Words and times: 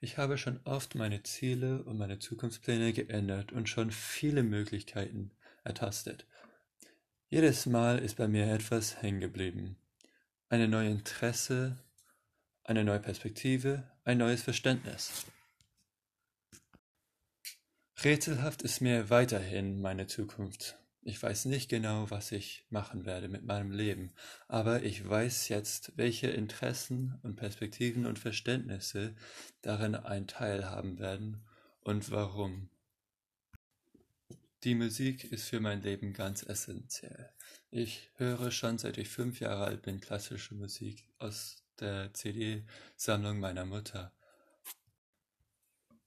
Ich 0.00 0.18
habe 0.18 0.36
schon 0.36 0.60
oft 0.64 0.94
meine 0.94 1.22
Ziele 1.22 1.82
und 1.84 1.96
meine 1.96 2.18
Zukunftspläne 2.18 2.92
geändert 2.92 3.52
und 3.52 3.68
schon 3.68 3.90
viele 3.90 4.42
Möglichkeiten 4.42 5.30
ertastet. 5.64 6.26
Jedes 7.28 7.66
Mal 7.66 7.98
ist 7.98 8.16
bei 8.16 8.28
mir 8.28 8.46
etwas 8.46 9.02
hängen 9.02 9.20
geblieben. 9.20 9.76
Eine 10.48 10.68
neue 10.68 10.90
Interesse, 10.90 11.78
eine 12.62 12.84
neue 12.84 13.00
Perspektive, 13.00 13.90
ein 14.04 14.18
neues 14.18 14.42
Verständnis. 14.42 15.26
Rätselhaft 18.04 18.62
ist 18.62 18.80
mir 18.80 19.08
weiterhin 19.08 19.80
meine 19.80 20.06
Zukunft. 20.06 20.78
Ich 21.08 21.22
weiß 21.22 21.44
nicht 21.44 21.68
genau, 21.68 22.10
was 22.10 22.32
ich 22.32 22.66
machen 22.68 23.04
werde 23.06 23.28
mit 23.28 23.44
meinem 23.44 23.70
Leben, 23.70 24.12
aber 24.48 24.82
ich 24.82 25.08
weiß 25.08 25.48
jetzt, 25.50 25.92
welche 25.94 26.26
Interessen 26.26 27.20
und 27.22 27.36
Perspektiven 27.36 28.06
und 28.06 28.18
Verständnisse 28.18 29.14
darin 29.62 29.94
ein 29.94 30.26
Teil 30.26 30.68
haben 30.68 30.98
werden 30.98 31.46
und 31.82 32.10
warum. 32.10 32.70
Die 34.64 34.74
Musik 34.74 35.30
ist 35.30 35.48
für 35.48 35.60
mein 35.60 35.80
Leben 35.80 36.12
ganz 36.12 36.42
essentiell. 36.42 37.30
Ich 37.70 38.10
höre 38.16 38.50
schon 38.50 38.76
seit 38.76 38.98
ich 38.98 39.08
fünf 39.08 39.38
Jahre 39.38 39.66
alt 39.66 39.82
bin 39.82 40.00
klassische 40.00 40.56
Musik 40.56 41.08
aus 41.18 41.62
der 41.78 42.14
CD-Sammlung 42.14 43.38
meiner 43.38 43.64
Mutter. 43.64 44.12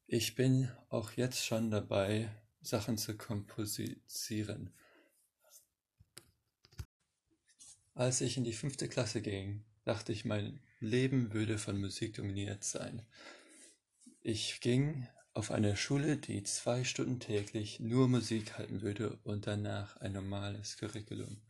Ich 0.08 0.36
bin 0.36 0.70
auch 0.90 1.14
jetzt 1.14 1.46
schon 1.46 1.72
dabei, 1.72 2.30
Sachen 2.62 2.98
zu 2.98 3.16
komposieren. 3.16 4.74
Als 8.00 8.22
ich 8.22 8.38
in 8.38 8.46
die 8.46 8.54
fünfte 8.54 8.88
Klasse 8.88 9.22
ging, 9.22 9.66
dachte 9.84 10.14
ich, 10.14 10.24
mein 10.24 10.62
Leben 10.80 11.34
würde 11.34 11.58
von 11.58 11.78
Musik 11.78 12.14
dominiert 12.14 12.64
sein. 12.64 13.06
Ich 14.22 14.62
ging 14.62 15.06
auf 15.34 15.52
eine 15.52 15.76
Schule, 15.76 16.16
die 16.16 16.44
zwei 16.44 16.86
Stunden 16.86 17.20
täglich 17.20 17.82
nur 17.82 18.08
Musik 18.08 18.58
halten 18.58 18.82
würde 18.82 19.20
und 19.26 19.48
danach 19.48 19.98
ein 19.98 20.14
normales 20.14 20.78
Curriculum. 20.78 21.42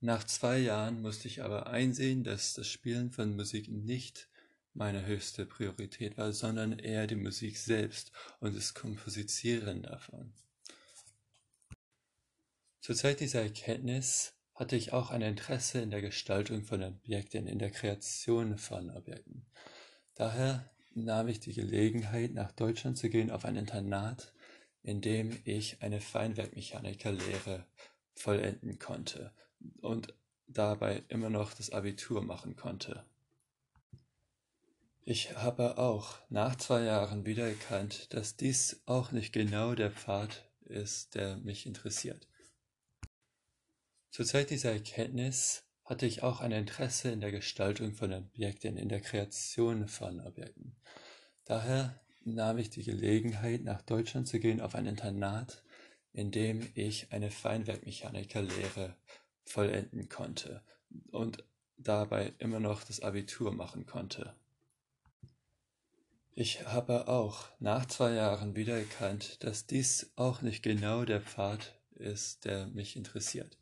Nach 0.00 0.24
zwei 0.24 0.58
Jahren 0.58 1.02
musste 1.02 1.28
ich 1.28 1.44
aber 1.44 1.68
einsehen, 1.68 2.24
dass 2.24 2.54
das 2.54 2.66
Spielen 2.66 3.12
von 3.12 3.36
Musik 3.36 3.68
nicht 3.68 4.28
meine 4.74 5.06
höchste 5.06 5.46
Priorität 5.46 6.18
war, 6.18 6.32
sondern 6.32 6.80
eher 6.80 7.06
die 7.06 7.14
Musik 7.14 7.58
selbst 7.58 8.10
und 8.40 8.56
das 8.56 8.74
Komposizieren 8.74 9.82
davon. 9.84 10.32
Zur 12.80 12.96
Zeit 12.96 13.20
dieser 13.20 13.42
Erkenntnis 13.42 14.34
hatte 14.60 14.76
ich 14.76 14.92
auch 14.92 15.10
ein 15.10 15.22
Interesse 15.22 15.80
in 15.80 15.88
der 15.88 16.02
Gestaltung 16.02 16.64
von 16.64 16.82
Objekten, 16.82 17.46
in 17.46 17.58
der 17.58 17.70
Kreation 17.70 18.58
von 18.58 18.90
Objekten. 18.90 19.46
Daher 20.14 20.70
nahm 20.92 21.28
ich 21.28 21.40
die 21.40 21.54
Gelegenheit, 21.54 22.34
nach 22.34 22.52
Deutschland 22.52 22.98
zu 22.98 23.08
gehen 23.08 23.30
auf 23.30 23.46
ein 23.46 23.56
Internat, 23.56 24.34
in 24.82 25.00
dem 25.00 25.34
ich 25.44 25.80
eine 25.80 26.02
Feinwerkmechanikerlehre 26.02 27.64
vollenden 28.14 28.78
konnte 28.78 29.32
und 29.80 30.12
dabei 30.46 31.04
immer 31.08 31.30
noch 31.30 31.54
das 31.54 31.70
Abitur 31.70 32.22
machen 32.22 32.54
konnte. 32.54 33.06
Ich 35.04 35.38
habe 35.38 35.78
auch 35.78 36.18
nach 36.28 36.54
zwei 36.56 36.82
Jahren 36.82 37.24
wieder 37.24 37.48
erkannt, 37.48 38.12
dass 38.12 38.36
dies 38.36 38.82
auch 38.84 39.10
nicht 39.10 39.32
genau 39.32 39.74
der 39.74 39.90
Pfad 39.90 40.44
ist, 40.66 41.14
der 41.14 41.38
mich 41.38 41.64
interessiert. 41.64 42.29
Zur 44.20 44.26
Zeit 44.26 44.50
dieser 44.50 44.72
Erkenntnis 44.72 45.64
hatte 45.82 46.04
ich 46.04 46.22
auch 46.22 46.42
ein 46.42 46.52
Interesse 46.52 47.10
in 47.10 47.20
der 47.20 47.30
Gestaltung 47.30 47.94
von 47.94 48.12
Objekten, 48.12 48.76
in 48.76 48.90
der 48.90 49.00
Kreation 49.00 49.88
von 49.88 50.20
Objekten. 50.20 50.76
Daher 51.46 51.98
nahm 52.22 52.58
ich 52.58 52.68
die 52.68 52.82
Gelegenheit, 52.82 53.64
nach 53.64 53.80
Deutschland 53.80 54.28
zu 54.28 54.38
gehen 54.38 54.60
auf 54.60 54.74
ein 54.74 54.84
Internat, 54.84 55.62
in 56.12 56.30
dem 56.30 56.68
ich 56.74 57.10
eine 57.12 57.30
Feinwerkmechanikerlehre 57.30 58.94
vollenden 59.46 60.10
konnte 60.10 60.62
und 61.12 61.42
dabei 61.78 62.34
immer 62.40 62.60
noch 62.60 62.84
das 62.84 63.00
Abitur 63.00 63.54
machen 63.54 63.86
konnte. 63.86 64.34
Ich 66.34 66.66
habe 66.66 67.08
auch 67.08 67.48
nach 67.58 67.86
zwei 67.86 68.12
Jahren 68.12 68.54
wieder 68.54 68.76
erkannt, 68.76 69.42
dass 69.44 69.66
dies 69.66 70.12
auch 70.16 70.42
nicht 70.42 70.62
genau 70.62 71.06
der 71.06 71.22
Pfad 71.22 71.74
ist, 71.94 72.44
der 72.44 72.66
mich 72.66 72.96
interessiert. 72.96 73.56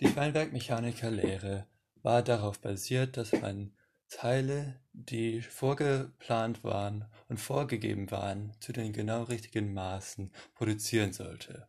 Die 0.00 0.08
Feinwerkmechanikerlehre 0.08 1.66
war 2.02 2.22
darauf 2.22 2.58
basiert, 2.58 3.18
dass 3.18 3.32
man 3.32 3.74
Teile, 4.08 4.80
die 4.94 5.42
vorgeplant 5.42 6.64
waren 6.64 7.04
und 7.28 7.38
vorgegeben 7.38 8.10
waren, 8.10 8.54
zu 8.60 8.72
den 8.72 8.94
genau 8.94 9.24
richtigen 9.24 9.74
Maßen 9.74 10.32
produzieren 10.54 11.12
sollte. 11.12 11.68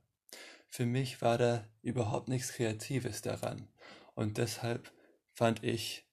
Für 0.70 0.86
mich 0.86 1.22
war 1.22 1.38
da 1.38 1.68
überhaupt 1.82 2.30
nichts 2.30 2.54
Kreatives 2.54 3.22
daran 3.22 3.68
und 4.16 4.38
deshalb 4.38 4.90
fand 5.34 5.62
ich 5.66 6.08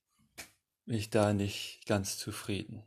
mich 0.86 1.10
da 1.10 1.32
nicht 1.32 1.86
ganz 1.86 2.18
zufrieden. 2.18 2.82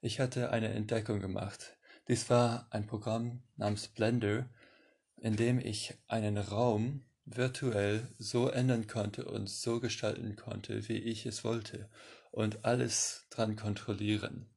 Ich 0.00 0.20
hatte 0.20 0.50
eine 0.50 0.68
Entdeckung 0.68 1.18
gemacht. 1.18 1.76
Dies 2.06 2.30
war 2.30 2.68
ein 2.70 2.86
Programm 2.86 3.42
namens 3.56 3.88
Blender, 3.88 4.48
in 5.16 5.34
dem 5.34 5.58
ich 5.58 5.94
einen 6.06 6.38
Raum 6.38 7.02
virtuell 7.26 8.08
so 8.18 8.48
ändern 8.48 8.86
konnte 8.86 9.24
und 9.26 9.50
so 9.50 9.80
gestalten 9.80 10.36
konnte, 10.36 10.88
wie 10.88 10.98
ich 10.98 11.26
es 11.26 11.44
wollte 11.44 11.90
und 12.30 12.64
alles 12.64 13.26
dran 13.30 13.56
kontrollieren. 13.56 14.48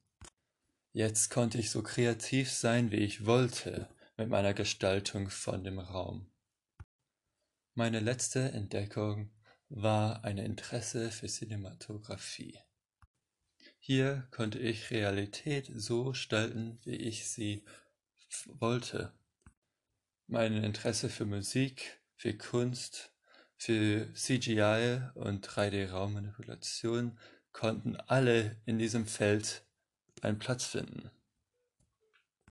Jetzt 0.92 1.30
konnte 1.30 1.58
ich 1.58 1.70
so 1.70 1.82
kreativ 1.82 2.50
sein, 2.50 2.90
wie 2.90 2.96
ich 2.96 3.26
wollte 3.26 3.88
mit 4.16 4.28
meiner 4.28 4.54
Gestaltung 4.54 5.30
von 5.30 5.64
dem 5.64 5.78
Raum. 5.78 6.30
Meine 7.74 8.00
letzte 8.00 8.52
Entdeckung 8.52 9.30
war 9.68 10.24
ein 10.24 10.38
Interesse 10.38 11.10
für 11.10 11.28
Cinematografie. 11.28 12.58
Hier 13.78 14.28
konnte 14.30 14.58
ich 14.58 14.90
Realität 14.90 15.70
so 15.74 16.04
gestalten, 16.06 16.78
wie 16.84 16.96
ich 16.96 17.28
sie 17.28 17.64
wollte. 18.46 19.12
Mein 20.26 20.62
Interesse 20.62 21.08
für 21.08 21.24
Musik 21.24 21.99
für 22.20 22.34
Kunst, 22.34 23.14
für 23.56 24.12
CGI 24.12 25.00
und 25.14 25.48
3D-Raummanipulation 25.48 27.16
konnten 27.52 27.96
alle 27.96 28.56
in 28.66 28.78
diesem 28.78 29.06
Feld 29.06 29.64
einen 30.20 30.38
Platz 30.38 30.66
finden. 30.66 31.10